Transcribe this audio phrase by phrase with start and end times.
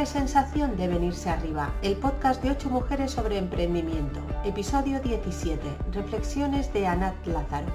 [0.00, 5.60] increíble sensación de venirse arriba, el podcast de 8 mujeres sobre emprendimiento, episodio 17,
[5.92, 7.66] reflexiones de Anat Lázaro.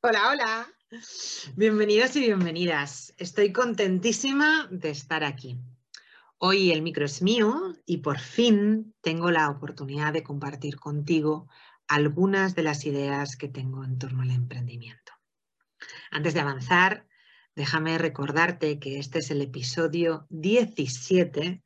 [0.00, 0.66] Hola, hola.
[1.56, 3.14] Bienvenidos y bienvenidas.
[3.18, 5.58] Estoy contentísima de estar aquí.
[6.46, 11.48] Hoy el micro es mío y por fin tengo la oportunidad de compartir contigo
[11.88, 15.14] algunas de las ideas que tengo en torno al emprendimiento.
[16.10, 17.06] Antes de avanzar,
[17.56, 21.64] déjame recordarte que este es el episodio 17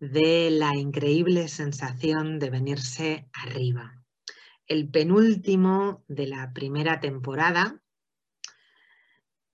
[0.00, 4.02] de la increíble sensación de venirse arriba.
[4.66, 7.80] El penúltimo de la primera temporada.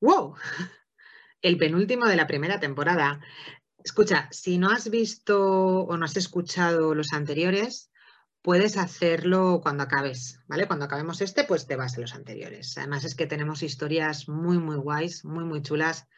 [0.01, 0.37] ¡Wow!
[1.43, 3.21] El penúltimo de la primera temporada
[3.85, 7.91] Escucha, si no has visto o no has escuchado los anteriores,
[8.41, 10.67] puedes hacerlo cuando acabes, ¿vale?
[10.67, 12.79] Cuando acabemos este, pues te vas a los anteriores.
[12.79, 16.09] Además es que tenemos historias muy, muy guays, muy, muy chulas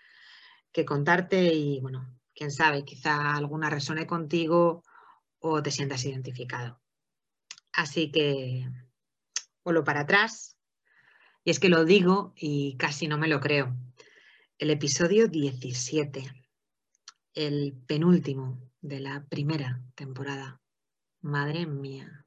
[0.70, 4.84] que contarte y, bueno, quién sabe, quizá alguna resone contigo
[5.40, 6.80] o te sientas identificado.
[7.72, 8.70] Así que,
[9.64, 10.56] vuelo para atrás.
[11.42, 13.76] Y es que lo digo y casi no me lo creo.
[14.56, 16.45] El episodio 17
[17.36, 20.60] el penúltimo de la primera temporada.
[21.20, 22.24] Madre mía.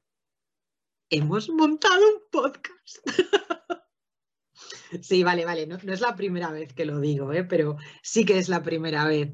[1.10, 2.98] Hemos montado un podcast.
[5.02, 5.66] sí, vale, vale.
[5.66, 7.44] No, es la primera vez que lo digo, ¿eh?
[7.44, 9.32] pero sí que es la primera vez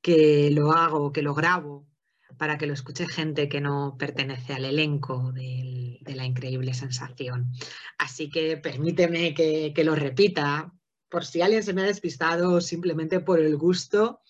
[0.00, 1.88] que lo hago, que lo grabo,
[2.36, 7.50] para que lo escuche gente que no pertenece al elenco de la increíble sensación.
[7.98, 10.72] Así que permíteme que, que lo repita,
[11.08, 14.20] por si alguien se me ha despistado, simplemente por el gusto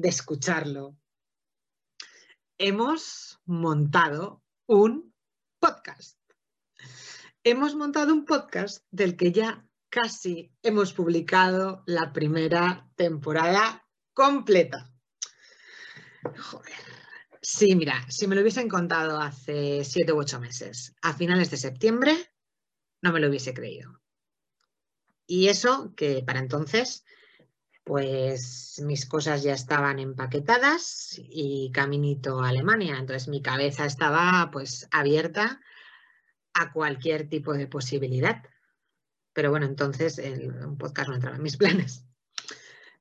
[0.00, 0.96] de escucharlo.
[2.56, 5.14] Hemos montado un
[5.58, 6.18] podcast.
[7.44, 14.90] Hemos montado un podcast del que ya casi hemos publicado la primera temporada completa.
[16.22, 16.72] Joder.
[17.42, 21.56] Sí, mira, si me lo hubiesen contado hace siete u ocho meses, a finales de
[21.56, 22.30] septiembre,
[23.02, 24.00] no me lo hubiese creído.
[25.26, 27.04] Y eso que para entonces
[27.84, 32.96] pues mis cosas ya estaban empaquetadas y caminito a Alemania.
[32.98, 35.60] Entonces mi cabeza estaba pues abierta
[36.54, 38.42] a cualquier tipo de posibilidad.
[39.32, 42.04] Pero bueno, entonces el, un podcast no entraba en mis planes.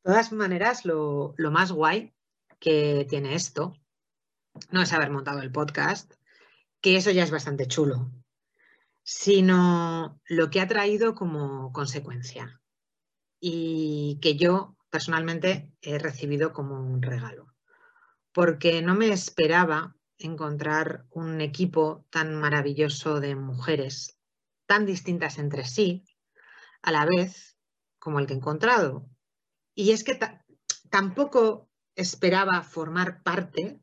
[0.03, 2.13] De todas maneras, lo, lo más guay
[2.59, 3.75] que tiene esto
[4.71, 6.13] no es haber montado el podcast,
[6.81, 8.11] que eso ya es bastante chulo,
[9.03, 12.58] sino lo que ha traído como consecuencia
[13.39, 17.53] y que yo personalmente he recibido como un regalo,
[18.33, 24.17] porque no me esperaba encontrar un equipo tan maravilloso de mujeres,
[24.65, 26.03] tan distintas entre sí,
[26.81, 27.57] a la vez
[27.99, 29.09] como el que he encontrado.
[29.75, 30.19] Y es que
[30.89, 33.79] tampoco esperaba formar parte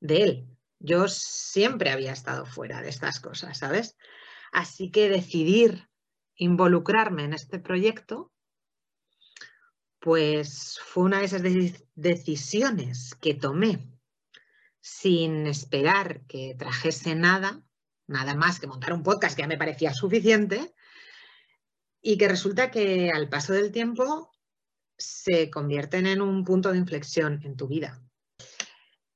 [0.00, 0.58] de él.
[0.78, 3.96] Yo siempre había estado fuera de estas cosas, ¿sabes?
[4.50, 5.88] Así que decidir
[6.34, 8.32] involucrarme en este proyecto
[10.00, 11.42] pues fue una de esas
[11.94, 13.86] decisiones que tomé
[14.80, 17.62] sin esperar que trajese nada,
[18.06, 20.74] nada más que montar un podcast que ya me parecía suficiente,
[22.02, 24.32] y que resulta que al paso del tiempo
[24.96, 28.02] se convierten en un punto de inflexión en tu vida.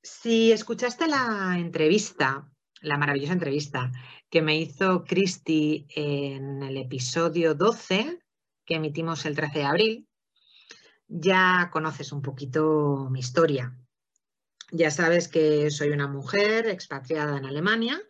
[0.03, 2.51] Si escuchaste la entrevista,
[2.83, 3.91] la maravillosa entrevista
[4.28, 8.21] que me hizo Cristi en el episodio 12,
[8.66, 10.09] que emitimos el 13 de abril,
[11.16, 13.78] ya conoces un poquito mi historia.
[14.72, 18.03] Ya sabes que soy una mujer expatriada en Alemania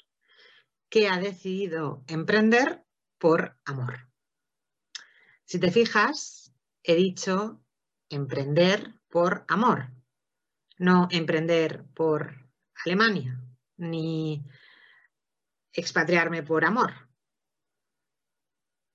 [0.88, 2.82] que ha decidido emprender
[3.18, 4.08] por amor.
[5.44, 7.62] Si te fijas, he dicho
[8.08, 9.92] emprender por amor,
[10.78, 12.48] no emprender por
[12.86, 13.38] Alemania,
[13.76, 14.46] ni
[15.74, 17.10] expatriarme por amor.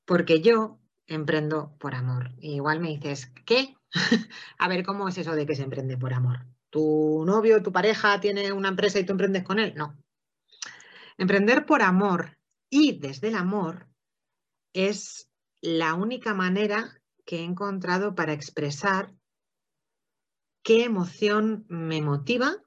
[0.06, 2.32] Porque yo emprendo por amor.
[2.40, 3.79] igual me dices, ¿qué?
[4.58, 6.46] a ver, ¿cómo es eso de que se emprende por amor?
[6.70, 9.74] ¿Tu novio, tu pareja tiene una empresa y tú emprendes con él?
[9.76, 9.98] No.
[11.18, 12.38] Emprender por amor
[12.70, 13.88] y desde el amor
[14.74, 15.30] es
[15.62, 19.14] la única manera que he encontrado para expresar
[20.64, 22.58] qué emoción me motiva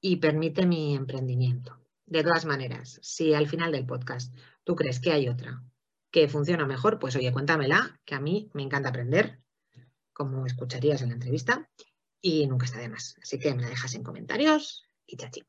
[0.00, 1.78] y permite mi emprendimiento.
[2.06, 5.62] De todas maneras, si al final del podcast tú crees que hay otra
[6.10, 9.40] que funciona mejor, pues oye, cuéntamela, que a mí me encanta aprender
[10.16, 11.68] como escucharías en la entrevista,
[12.22, 13.16] y nunca está de más.
[13.22, 15.44] Así que me la dejas en comentarios y chachi.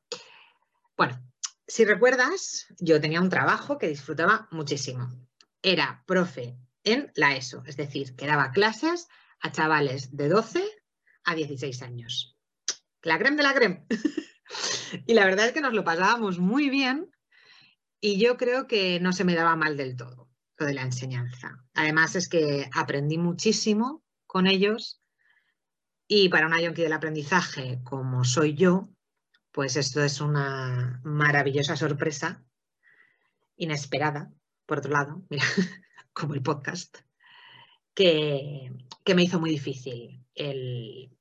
[0.97, 1.17] Bueno,
[1.65, 5.09] si recuerdas, yo tenía un trabajo que disfrutaba muchísimo.
[5.61, 9.07] Era profe en la ESO, es decir, que daba clases
[9.39, 10.65] a chavales de 12
[11.23, 12.37] a 16 años.
[13.03, 13.87] La creme de la creme.
[15.07, 17.09] y la verdad es que nos lo pasábamos muy bien
[18.01, 21.63] y yo creo que no se me daba mal del todo lo de la enseñanza.
[21.73, 25.01] Además es que aprendí muchísimo con ellos
[26.07, 28.89] y para una yonki del aprendizaje como soy yo,
[29.51, 32.43] pues esto es una maravillosa sorpresa,
[33.55, 34.31] inesperada,
[34.65, 35.43] por otro lado, mira,
[36.13, 36.99] como el podcast,
[37.93, 38.71] que,
[39.15, 41.17] me hizo muy difícil el,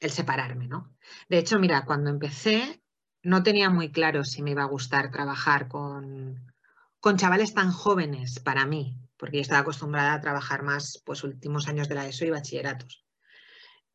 [0.00, 0.94] el separarme, ¿no?
[1.28, 2.80] De hecho, mira, cuando empecé
[3.22, 6.52] no tenía muy claro si me iba a gustar trabajar con,
[7.00, 11.68] con chavales tan jóvenes para mí, porque yo estaba acostumbrada a trabajar más pues últimos
[11.68, 13.04] años de la ESO y bachilleratos.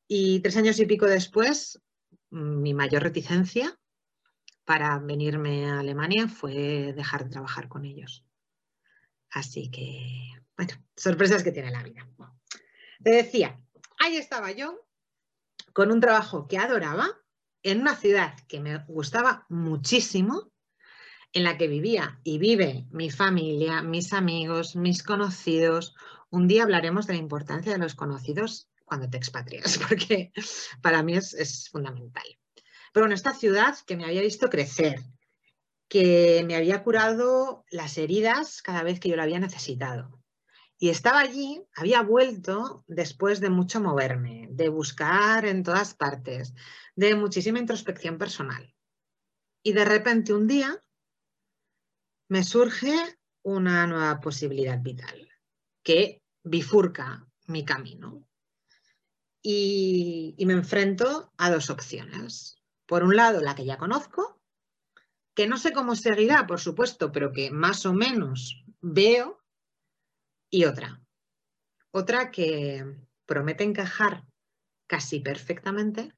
[0.08, 1.82] Y tres años y pico después,
[2.30, 3.76] mi mayor reticencia
[4.66, 8.24] para venirme a Alemania fue dejar de trabajar con ellos.
[9.32, 12.08] Así que, bueno, sorpresas que tiene la vida.
[13.04, 13.60] Te decía,
[13.98, 14.88] ahí estaba yo
[15.74, 17.10] con un trabajo que adoraba
[17.64, 20.52] en una ciudad que me gustaba muchísimo,
[21.36, 25.94] en la que vivía y vive mi familia, mis amigos, mis conocidos.
[26.30, 30.32] Un día hablaremos de la importancia de los conocidos cuando te expatrias, porque
[30.82, 32.24] para mí es, es fundamental.
[32.94, 35.04] Pero bueno, esta ciudad que me había visto crecer,
[35.90, 40.24] que me había curado las heridas cada vez que yo la había necesitado.
[40.80, 46.54] Y estaba allí, había vuelto después de mucho moverme, de buscar en todas partes,
[46.96, 48.74] de muchísima introspección personal.
[49.64, 50.82] Y de repente un día
[52.28, 55.30] me surge una nueva posibilidad vital
[55.84, 58.28] que bifurca mi camino.
[59.42, 62.58] Y, me enfrento a dos opciones.
[62.88, 64.42] Por un lado, la que ya conozco,
[65.36, 69.44] que no sé cómo seguirá, por supuesto, pero que más o menos veo,
[70.50, 71.02] y otra.
[71.92, 72.86] Otra que
[73.26, 74.26] promete encajar
[74.88, 76.16] casi perfectamente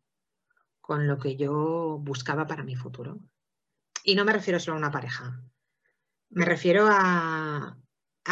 [0.80, 3.20] con lo que yo buscaba para mi futuro.
[4.04, 5.42] Y no me refiero solo a una pareja.
[6.30, 7.78] Me refiero a,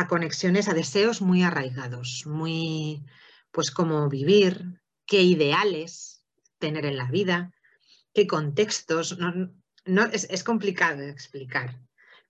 [0.09, 3.05] conexiones, a deseos muy arraigados, muy,
[3.51, 6.25] pues como vivir, qué ideales
[6.59, 7.53] tener en la vida,
[8.13, 9.17] qué contextos.
[9.85, 11.79] No, es, complicado de explicar.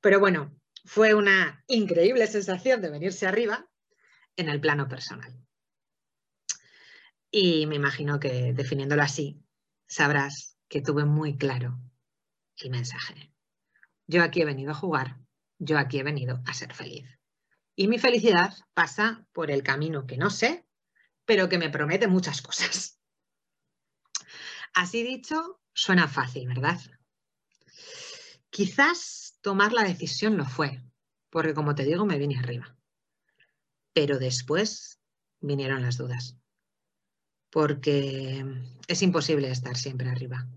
[0.02, 3.68] Pero bueno, fue una increíble sensación de venirse arriba
[4.36, 5.36] en el plano personal.
[7.32, 9.44] Y me imagino que definiéndolo así,
[9.88, 11.80] sabrás que tuve muy claro
[12.58, 13.34] el mensaje.
[14.08, 15.25] Yo aquí he venido a jugar,
[15.60, 17.08] yo aquí he venido a ser feliz.
[17.76, 20.66] Y mi felicidad pasa por el camino que no sé,
[21.26, 23.00] pero que me promete muchas cosas.
[24.74, 26.80] Así dicho, Suena fácil, ¿verdad?
[28.50, 30.82] Quizás tomar la decisión lo fue,
[31.30, 32.78] porque como te digo, me vine arriba.
[33.92, 35.02] Pero después
[35.42, 36.38] vinieron las dudas,
[37.50, 38.46] porque
[38.88, 40.48] es imposible estar siempre arriba.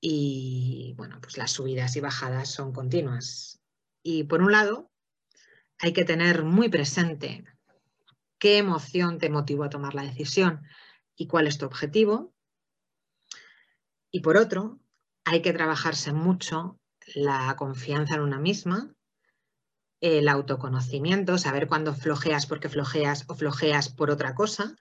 [0.00, 3.60] Y bueno, pues las subidas y bajadas son continuas.
[4.02, 4.90] Y por un lado,
[5.78, 7.44] hay que tener muy presente
[8.38, 10.62] qué emoción te motivó a tomar la decisión
[11.16, 12.32] y cuál es tu objetivo.
[14.10, 14.78] Y por otro,
[15.24, 16.78] hay que trabajarse mucho
[17.14, 18.94] la confianza en una misma,
[20.00, 24.76] el autoconocimiento, saber cuándo flojeas porque flojeas o flojeas por otra cosa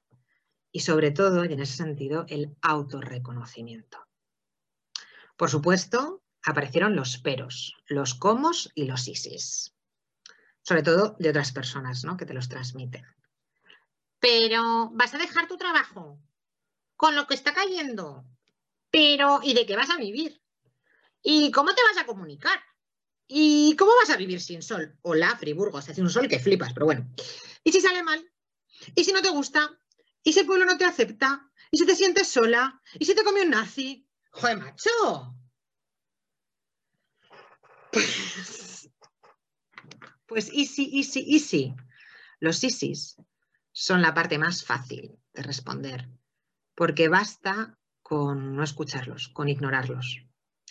[0.71, 4.06] y sobre todo, y en ese sentido, el autorreconocimiento.
[5.37, 9.75] Por supuesto, aparecieron los peros, los comos y los isis,
[10.63, 12.17] sobre todo de otras personas ¿no?
[12.17, 13.05] que te los transmiten.
[14.19, 16.19] Pero, ¿vas a dejar tu trabajo
[16.95, 18.25] con lo que está cayendo?
[18.89, 20.41] Pero, ¿y de qué vas a vivir?
[21.21, 22.59] ¿Y cómo te vas a comunicar?
[23.27, 24.97] ¿Y cómo vas a vivir sin sol?
[25.03, 27.07] Hola, Friburgo, se hace un sol que flipas, pero bueno.
[27.63, 28.27] ¿Y si sale mal?
[28.95, 29.77] ¿Y si no te gusta?
[30.23, 31.51] ¿Y si el pueblo no te acepta?
[31.69, 32.81] ¿Y si te sientes sola?
[32.97, 34.06] ¿Y si te come un nazi?
[34.39, 35.35] ¡Joder, macho!
[37.91, 38.91] Pues,
[40.27, 41.75] pues easy, easy, easy.
[42.39, 43.15] Los ISIS
[43.71, 46.07] son la parte más fácil de responder,
[46.75, 50.23] porque basta con no escucharlos, con ignorarlos,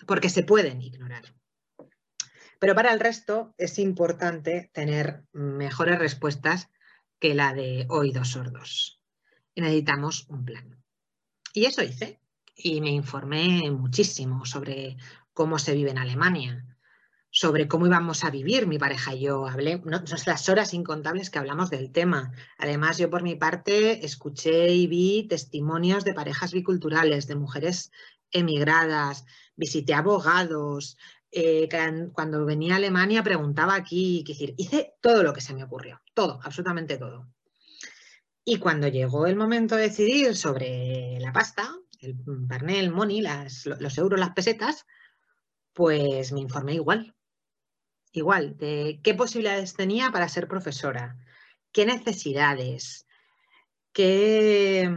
[0.07, 1.35] porque se pueden ignorar.
[2.61, 6.71] Pero para el resto es importante tener mejores respuestas
[7.19, 9.03] que la de oídos sordos.
[9.55, 10.85] Y necesitamos un plan.
[11.53, 12.21] Y eso hice.
[12.57, 14.97] Y me informé muchísimo sobre
[15.35, 16.65] cómo se vive en Alemania,
[17.31, 19.47] sobre cómo íbamos a vivir mi pareja y yo.
[19.47, 22.33] Hablé, no, las horas incontables que hablamos del tema.
[22.57, 27.93] Además, yo por mi parte escuché y vi testimonios de parejas biculturales, de mujeres
[28.31, 30.97] emigradas, visité abogados.
[31.31, 31.69] Eh,
[32.15, 36.41] cuando venía a Alemania preguntaba aquí, decir, hice todo lo que se me ocurrió, todo,
[36.43, 37.29] absolutamente todo.
[38.43, 41.69] Y cuando llegó el momento de decidir sobre la pasta,
[42.07, 44.87] el parnel, el money, los euros, las pesetas,
[45.73, 47.17] pues me informé igual
[48.19, 51.17] igual, de qué posibilidades tenía para ser profesora,
[51.73, 53.07] qué necesidades,
[53.93, 54.91] qué...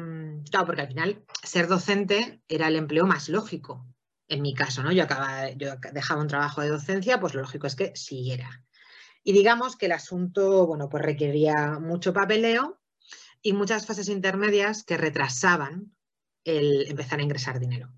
[0.49, 3.85] Claro, porque al final ser docente era el empleo más lógico.
[4.27, 4.91] En mi caso, ¿no?
[4.91, 8.63] Yo, acababa, yo dejaba un trabajo de docencia, pues lo lógico es que siguiera.
[9.23, 12.79] Y digamos que el asunto, bueno, pues requería mucho papeleo
[13.41, 15.95] y muchas fases intermedias que retrasaban
[16.43, 17.93] el empezar a ingresar dinero.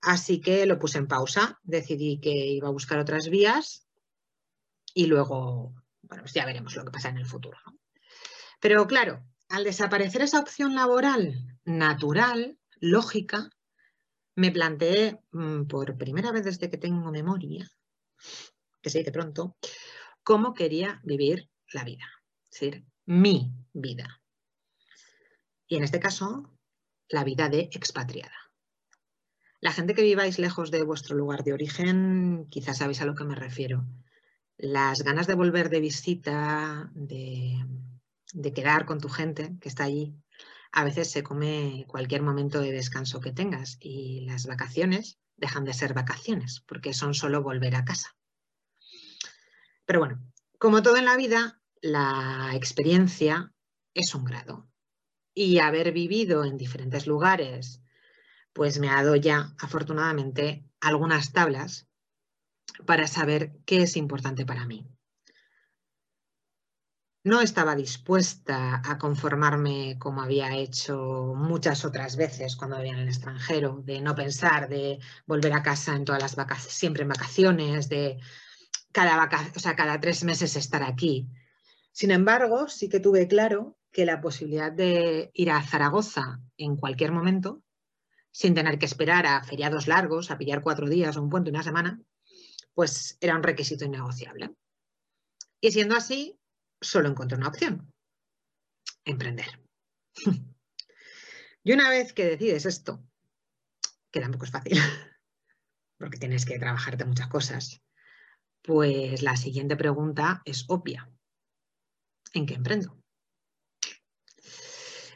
[0.00, 3.86] Así que lo puse en pausa, decidí que iba a buscar otras vías
[4.92, 7.58] y luego, bueno, pues ya veremos lo que pasa en el futuro.
[8.60, 13.50] Pero claro, al desaparecer esa opción laboral natural, lógica,
[14.36, 17.70] me planteé mm, por primera vez desde que tengo memoria,
[18.82, 19.56] que sé que pronto,
[20.22, 22.04] cómo quería vivir la vida,
[22.44, 24.20] es decir, mi vida.
[25.66, 26.50] Y en este caso,
[27.08, 28.36] la vida de expatriada.
[29.60, 33.24] La gente que viváis lejos de vuestro lugar de origen, quizás sabéis a lo que
[33.24, 33.86] me refiero
[34.56, 37.64] las ganas de volver de visita, de,
[38.54, 40.14] quedar con tu gente que está allí,
[40.72, 45.74] a veces se come cualquier momento de descanso que tengas y las vacaciones dejan de
[45.74, 48.16] ser vacaciones porque son solo volver a casa.
[49.84, 50.20] Pero bueno,
[50.58, 53.52] como todo en la vida, la experiencia
[53.92, 54.68] es un grado
[55.34, 57.82] y haber vivido en diferentes lugares,
[58.52, 61.88] pues me ha dado ya afortunadamente algunas tablas
[62.86, 64.86] para saber qué es importante para mí.
[67.24, 73.08] No estaba dispuesta a conformarme como había hecho muchas otras veces cuando vivía en el
[73.08, 77.88] extranjero, de no pensar, de volver a casa en todas las vacaciones, siempre en vacaciones,
[77.88, 78.20] de
[78.92, 81.26] cada, o sea, cada tres meses estar aquí.
[81.92, 87.12] Sin embargo, sí que tuve claro que la posibilidad de ir a Zaragoza en cualquier
[87.12, 87.62] momento,
[88.32, 91.62] sin tener que esperar a feriados largos, a pillar cuatro días o un puente, una
[91.62, 92.02] semana,
[92.74, 94.52] pues era un requisito innegociable.
[95.60, 96.36] Y siendo así,
[96.80, 97.88] solo encontré una opción,
[99.04, 99.62] emprender.
[101.62, 103.00] y una vez que decides esto,
[104.10, 104.76] que tampoco es fácil,
[105.98, 107.80] porque tienes que trabajarte muchas cosas,
[108.60, 111.08] pues la siguiente pregunta es obvia.
[112.32, 113.03] ¿En qué emprendo?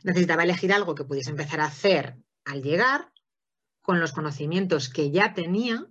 [0.04, 3.12] Necesitaba elegir algo que pudiese empezar a hacer al llegar,
[3.88, 5.86] con los conocimientos que ya tenía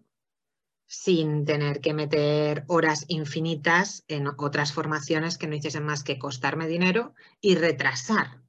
[0.86, 6.68] sin tener que meter horas infinitas en otras formaciones que no hiciesen más que costarme
[6.68, 8.44] dinero y retrasar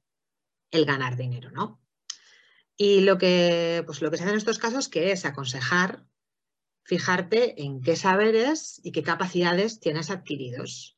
[0.71, 1.81] el ganar dinero, ¿no?
[2.77, 6.05] Y lo que, pues lo que se hace en estos casos que es aconsejar,
[6.83, 10.97] fijarte en qué saberes y qué capacidades tienes adquiridos.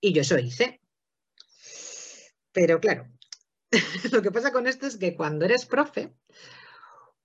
[0.00, 0.80] Y yo eso hice.
[2.52, 3.08] Pero claro,
[4.12, 6.14] lo que pasa con esto es que cuando eres profe,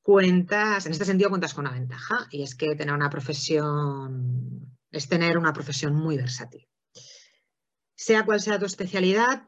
[0.01, 5.07] cuentas, en este sentido cuentas con una ventaja y es que tener una profesión, es
[5.07, 6.67] tener una profesión muy versátil.
[7.95, 9.45] Sea cual sea tu especialidad,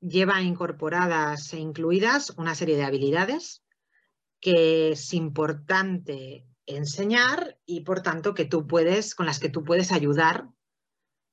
[0.00, 3.62] lleva incorporadas e incluidas una serie de habilidades
[4.40, 9.92] que es importante enseñar y por tanto que tú puedes, con las que tú puedes
[9.92, 10.48] ayudar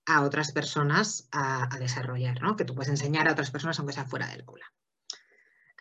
[0.06, 2.56] a otras personas a, desarrollar, ¿no?
[2.56, 4.66] que tú puedes enseñar a otras personas aunque sea fuera del aula.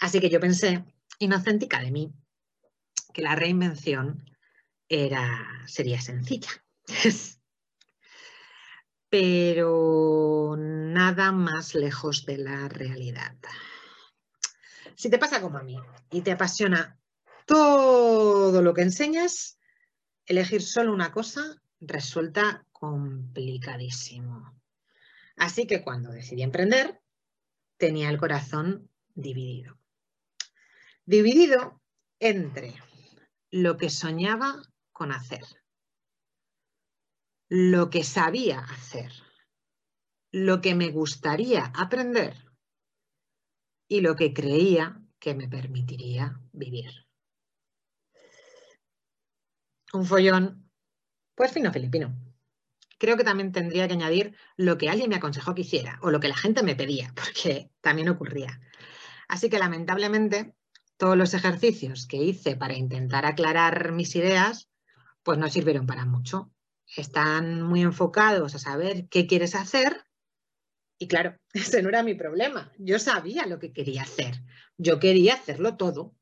[0.01, 0.85] Así que yo pensé,
[1.19, 2.13] inocéntica de mí,
[3.13, 4.25] que la reinvención
[4.89, 6.51] era, sería sencilla.
[9.09, 13.37] Pero nada más lejos de la realidad.
[14.95, 15.79] Si te pasa como a mí
[16.11, 16.99] y te apasiona
[17.47, 19.59] todo lo que enseñas,
[20.27, 24.61] elegir solo una cosa resulta complicadísimo.
[25.37, 27.01] Así que cuando decidí emprender,
[27.77, 29.79] tenía el corazón dividido.
[31.09, 31.81] Dividido
[32.19, 32.75] entre
[33.53, 34.61] lo que soñaba
[34.93, 35.45] con hacer,
[37.49, 39.13] lo que sabía hacer,
[40.33, 42.35] lo que me gustaría aprender
[43.89, 46.91] y lo que creía que me permitiría vivir.
[49.93, 50.69] Un follón,
[51.37, 52.19] pues fino filipino.
[52.99, 56.19] Creo que también tendría que añadir lo que alguien me aconsejó que hiciera o lo
[56.19, 58.61] que la gente me pedía, porque también ocurría.
[59.29, 60.57] Así que lamentablemente
[60.97, 64.69] todos los ejercicios que hice para intentar aclarar mis ideas,
[65.23, 66.53] pues no sirvieron para mucho.
[66.97, 70.05] están muy enfocados a saber qué quieres hacer.
[70.99, 72.73] Y claro, ese no era mi problema.
[72.79, 74.43] Yo sabía lo que quería hacer.
[74.79, 76.15] Yo quería hacerlo todo.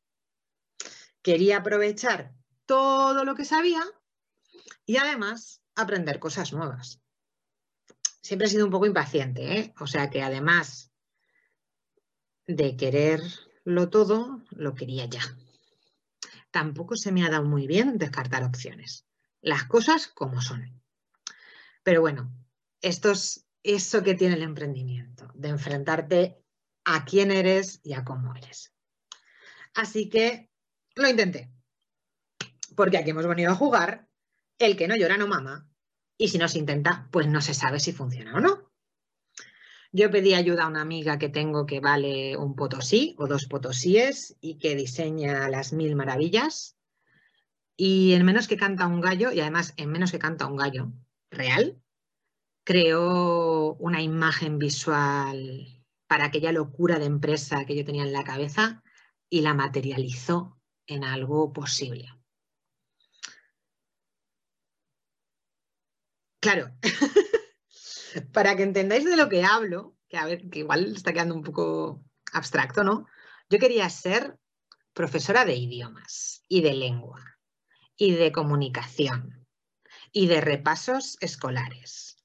[1.23, 2.35] Quería aprovechar
[2.67, 3.83] todo lo que sabía
[4.87, 7.01] y además aprender cosas nuevas.
[8.23, 9.75] Siempre he sido un poco impaciente, ¿eh?
[9.79, 10.91] o sea que además
[12.47, 12.77] de
[13.65, 15.23] quererlo todo, lo quería ya.
[16.51, 19.07] Tampoco se me ha dado muy bien descartar opciones.
[19.41, 20.83] Las cosas como son.
[21.83, 22.33] Pero bueno,
[22.81, 26.39] esto es eso que tiene el emprendimiento, de enfrentarte
[26.85, 28.73] a quién eres y a cómo eres.
[29.75, 30.51] Así que
[30.95, 31.51] lo intenté.
[32.77, 34.09] Porque aquí hemos venido a jugar
[34.59, 35.69] el que no llora no mama
[36.17, 38.74] y si no se intenta, pues no se sabe si funciona o no.
[39.97, 44.37] Yo pedí ayuda a una amiga que tengo que vale un potosí o dos potosíes
[44.41, 46.77] y que diseña las mil maravillas.
[47.77, 50.93] Y en menos que canta un gallo, y además en menos que canta un gallo
[51.31, 51.81] real,
[52.65, 58.83] creó una imagen visual para aquella locura de empresa que yo tenía en la cabeza
[59.31, 62.09] y la materializó en algo posible.
[66.41, 66.73] Claro,
[68.33, 71.43] para que entendáis de lo que hablo, que a ver, que igual está quedando un
[71.43, 73.07] poco abstracto, ¿no?
[73.49, 74.39] Yo quería ser
[74.93, 77.39] profesora de idiomas y de lengua
[77.97, 79.47] y de comunicación
[80.13, 82.17] y de repasos escolares.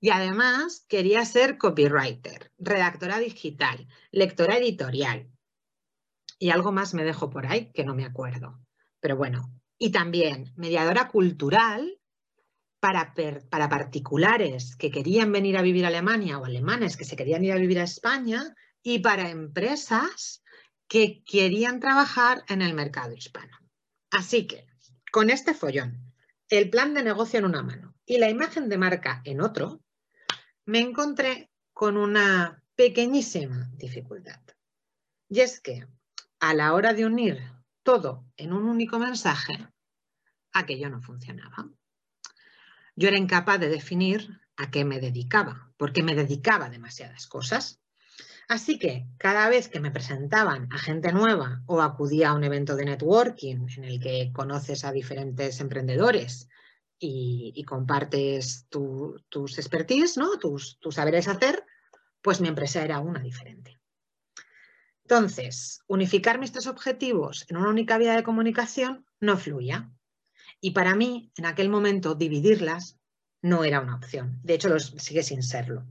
[0.00, 5.28] Y además quería ser copywriter, redactora digital, lectora editorial.
[6.38, 8.60] Y algo más me dejo por ahí que no me acuerdo.
[9.00, 11.97] Pero bueno, y también mediadora cultural
[12.80, 13.14] para,
[13.68, 17.56] particulares que querían venir a vivir a Alemania o alemanes que se querían ir a
[17.56, 20.42] vivir a España y para empresas
[20.86, 23.58] que querían trabajar en el mercado hispano.
[24.10, 24.66] Así que,
[25.12, 26.14] con este follón,
[26.48, 29.82] el plan de negocio en una mano y la imagen de marca en otro,
[30.64, 34.40] me encontré con una pequeñísima dificultad.
[35.28, 35.86] Y es que
[36.40, 37.42] a la hora de unir
[37.82, 39.68] todo en un único mensaje,
[40.52, 41.68] aquello no funcionaba.
[43.00, 47.80] Yo era incapaz de definir a qué me dedicaba, porque me dedicaba a demasiadas cosas.
[48.48, 52.74] Así que cada vez que me presentaban a gente nueva o acudía a un evento
[52.74, 56.48] de networking en el que conoces a diferentes emprendedores
[56.98, 60.36] y, compartes tus expertise, ¿no?
[60.40, 61.64] tus, tus saberes hacer,
[62.20, 63.78] pues mi empresa era una diferente.
[65.04, 69.88] Entonces, unificar mis tres objetivos en una única vía de comunicación no fluía.
[70.60, 72.98] Y para mí, en aquel momento, dividirlas
[73.42, 74.40] no era una opción.
[74.42, 75.86] De hecho, sigue sin serlo.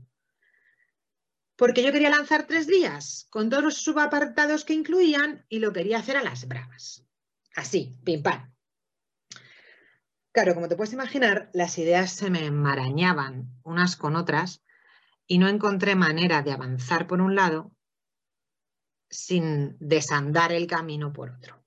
[1.56, 5.98] Porque yo quería lanzar tres días con todos los subapartados que incluían y lo quería
[5.98, 7.04] hacer a las bravas.
[7.56, 8.54] Así, pim pam.
[10.30, 14.62] Claro, como te puedes imaginar, las ideas se me enmarañaban unas con otras
[15.26, 17.74] y no encontré manera de avanzar por un lado
[19.10, 21.57] sin desandar el camino por otro.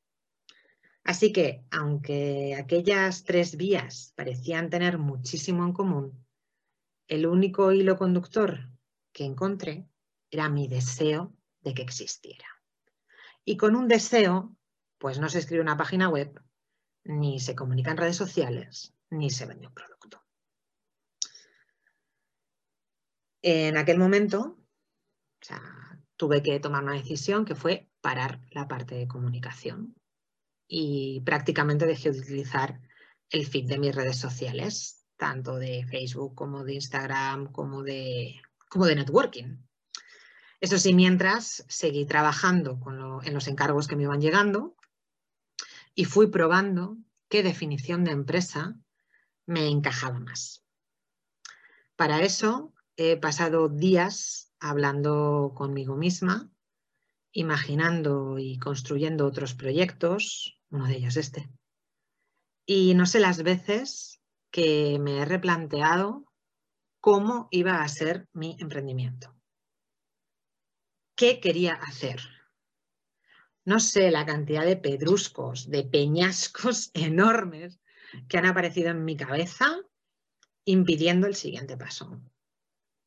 [1.04, 6.26] Así que, aunque aquellas tres vías parecían tener muchísimo en común,
[7.08, 8.70] el único hilo conductor
[9.12, 9.88] que encontré
[10.30, 12.48] era mi deseo de que existiera.
[13.44, 14.56] Y con un deseo,
[14.98, 16.40] pues no se escribe una página web,
[17.04, 20.24] ni se comunica en redes sociales, ni se vende un producto.
[23.42, 24.60] En aquel momento,
[26.16, 29.96] tuve que tomar una decisión que fue parar la parte de comunicación
[30.74, 32.80] y prácticamente dejé de utilizar
[33.30, 38.86] el feed de mis redes sociales, tanto de Facebook como de Instagram, como de, como
[38.86, 39.58] de networking.
[40.62, 42.80] Eso sí, mientras seguí trabajando
[43.26, 44.78] en los encargos que me iban llegando
[45.94, 48.78] y fui probando qué definición de empresa
[49.46, 50.64] me encajaba más.
[51.98, 56.50] Para eso he pasado días hablando conmigo misma,
[57.34, 61.50] imaginando y construyendo otros proyectos, uno de ellos este.
[62.65, 66.26] Y no sé las veces que me he replanteado
[67.00, 69.36] cómo iba a ser mi emprendimiento.
[71.15, 72.22] ¿Qué quería hacer?
[73.65, 77.80] No sé la cantidad de pedruscos, de peñascos enormes
[78.28, 79.78] que han aparecido en mi cabeza
[80.65, 82.22] impidiendo el siguiente paso.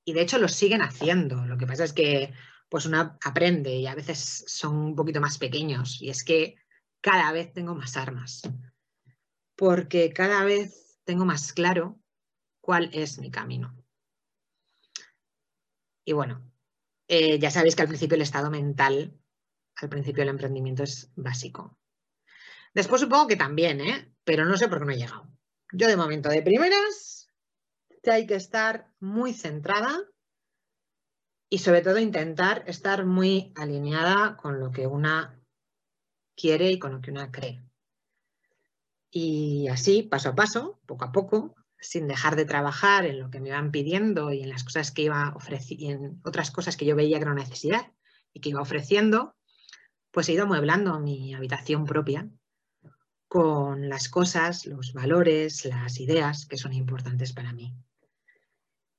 [0.04, 1.46] Y de hecho lo siguen haciendo.
[1.46, 2.32] Lo que pasa es que
[2.74, 6.02] pues una aprende y a veces son un poquito más pequeños.
[6.02, 6.56] Y es que
[7.00, 8.42] cada vez tengo más armas,
[9.54, 12.00] porque cada vez tengo más claro
[12.60, 13.80] cuál es mi camino.
[16.04, 16.50] Y bueno,
[17.06, 19.20] eh, ya sabéis que al principio el estado mental,
[19.76, 21.78] al principio el emprendimiento es básico.
[22.74, 24.12] Después supongo que también, ¿eh?
[24.24, 25.30] pero no sé por qué no he llegado.
[25.72, 27.30] Yo de momento de primeras
[28.04, 29.96] hay que estar muy centrada
[31.54, 35.40] y sobre todo intentar estar muy alineada con lo que una
[36.36, 37.62] quiere y con lo que una cree.
[39.08, 43.38] Y así, paso a paso, poco a poco, sin dejar de trabajar en lo que
[43.38, 46.96] me iban pidiendo y en las cosas que iba ofreciendo, en otras cosas que yo
[46.96, 47.92] veía que era una necesidad
[48.32, 49.36] y que iba ofreciendo,
[50.10, 52.28] pues he ido amueblando mi habitación propia
[53.28, 57.76] con las cosas, los valores, las ideas que son importantes para mí.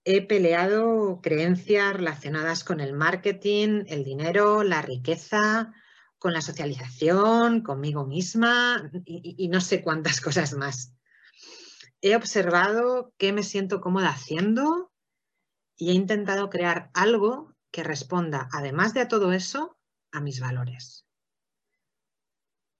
[0.07, 5.73] He peleado creencias relacionadas con el marketing, el dinero, la riqueza,
[6.19, 10.93] con la socialización, conmigo misma y, no sé cuántas cosas más.
[12.01, 14.93] He observado qué me siento cómoda haciendo
[15.75, 19.79] y he intentado crear algo que responda, además de a todo eso,
[20.11, 21.07] a mis valores.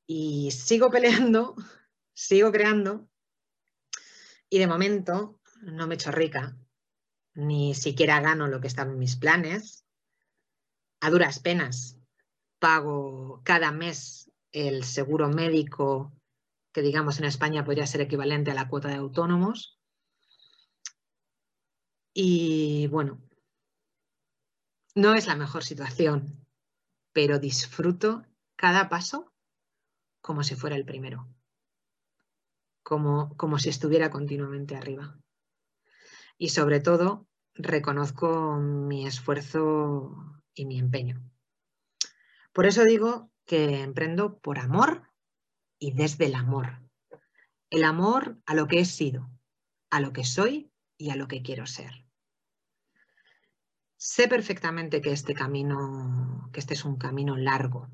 [0.06, 1.56] Y sigo peleando,
[2.14, 3.10] sigo creando
[4.48, 6.56] y de momento no me echo rica,
[7.36, 9.86] ni siquiera gano lo que estaba en mis planes.
[11.02, 12.00] A duras penas
[12.60, 16.14] pago cada mes el seguro médico,
[16.74, 19.78] que digamos en España podría ser equivalente a la cuota de autónomos.
[22.14, 23.22] Y bueno,
[24.96, 26.48] no es la mejor situación,
[27.12, 29.34] pero disfruto cada paso
[30.22, 31.28] como si fuera el primero,
[32.82, 35.20] como, como si estuviera continuamente arriba.
[36.38, 41.22] Y sobre todo, reconozco mi esfuerzo y mi empeño.
[42.54, 45.10] Por eso digo que emprendo por amor
[45.80, 46.82] y desde el amor.
[47.70, 49.30] El amor a lo que he sido,
[49.90, 52.06] a lo que soy y a lo que quiero ser.
[53.98, 57.90] Sé perfectamente que este camino, que este es un camino largo.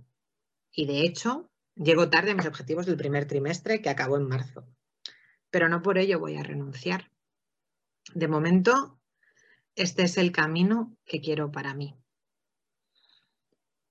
[0.72, 4.68] Y de hecho, llego tarde a mis objetivos del primer trimestre que acabó en marzo.
[5.50, 7.12] Pero no por ello voy a renunciar.
[8.14, 9.00] De momento,
[9.76, 11.96] este es el camino que quiero para mí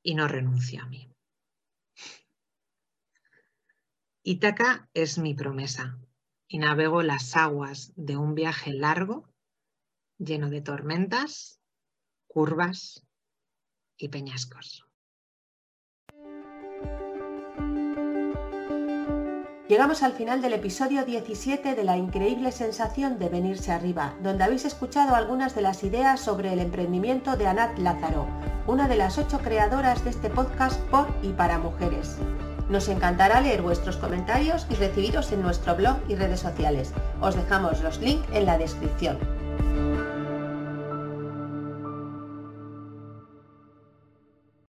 [0.02, 1.08] y no renuncio a mí.
[4.22, 5.98] Ítaca es mi promesa
[6.46, 9.32] y navego las aguas de un viaje largo
[10.18, 11.60] lleno de tormentas,
[12.26, 13.06] curvas
[13.96, 14.89] y peñascos.
[19.70, 24.64] Llegamos al final del episodio 17 de la increíble sensación de venirse arriba, donde habéis
[24.64, 28.26] escuchado algunas de las ideas sobre el emprendimiento de Anat Lázaro,
[28.66, 32.16] una de las ocho creadoras de este podcast por y para mujeres.
[32.68, 36.92] Nos encantará leer vuestros comentarios y recibiros en nuestro blog y redes sociales.
[37.20, 39.18] Os dejamos los links en la descripción.